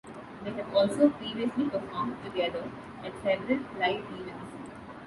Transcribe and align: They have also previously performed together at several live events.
They 0.43 0.49
have 0.53 0.73
also 0.73 1.11
previously 1.11 1.69
performed 1.69 2.17
together 2.23 2.67
at 3.03 3.13
several 3.21 3.59
live 3.77 4.03
events. 4.19 4.55